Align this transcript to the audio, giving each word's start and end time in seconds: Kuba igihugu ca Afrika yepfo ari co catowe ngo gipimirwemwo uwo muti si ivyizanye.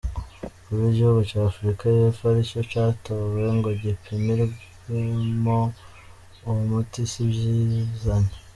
Kuba 0.63 0.83
igihugu 0.91 1.19
ca 1.29 1.39
Afrika 1.49 1.83
yepfo 1.97 2.23
ari 2.31 2.43
co 2.49 2.61
catowe 2.71 3.43
ngo 3.57 3.69
gipimirwemwo 3.81 5.57
uwo 6.41 6.55
muti 6.69 7.01
si 7.11 7.19
ivyizanye. 7.25 8.33